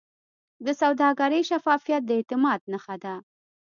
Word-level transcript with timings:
د 0.65 0.67
سوداګرۍ 0.81 1.41
شفافیت 1.49 2.01
د 2.05 2.11
اعتماد 2.17 2.59
نښه 2.71 2.95
ده. 3.03 3.15